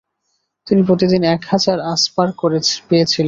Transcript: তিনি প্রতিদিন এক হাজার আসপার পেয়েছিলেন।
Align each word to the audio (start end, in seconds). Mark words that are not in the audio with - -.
তিনি 0.67 0.81
প্রতিদিন 0.83 1.21
এক 1.35 1.41
হাজার 1.51 1.77
আসপার 1.93 2.27
পেয়েছিলেন। 2.89 3.19